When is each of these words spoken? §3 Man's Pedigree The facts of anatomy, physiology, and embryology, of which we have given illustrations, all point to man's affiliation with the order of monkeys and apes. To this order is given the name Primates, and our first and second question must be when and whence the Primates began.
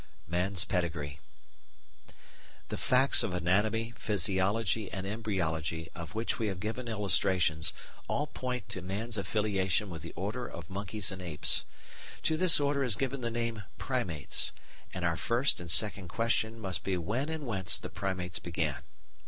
§3 0.29 0.31
Man's 0.31 0.65
Pedigree 0.65 1.19
The 2.69 2.77
facts 2.77 3.21
of 3.21 3.35
anatomy, 3.35 3.93
physiology, 3.95 4.91
and 4.91 5.05
embryology, 5.05 5.91
of 5.93 6.15
which 6.15 6.39
we 6.39 6.47
have 6.47 6.59
given 6.59 6.87
illustrations, 6.87 7.71
all 8.07 8.25
point 8.25 8.67
to 8.69 8.81
man's 8.81 9.15
affiliation 9.15 9.91
with 9.91 10.01
the 10.01 10.13
order 10.13 10.47
of 10.47 10.71
monkeys 10.71 11.11
and 11.11 11.21
apes. 11.21 11.65
To 12.23 12.35
this 12.35 12.59
order 12.59 12.83
is 12.83 12.95
given 12.95 13.21
the 13.21 13.29
name 13.29 13.63
Primates, 13.77 14.51
and 14.91 15.05
our 15.05 15.17
first 15.17 15.59
and 15.59 15.69
second 15.69 16.07
question 16.07 16.59
must 16.59 16.83
be 16.83 16.97
when 16.97 17.29
and 17.29 17.45
whence 17.45 17.77
the 17.77 17.91
Primates 17.91 18.39
began. 18.39 18.81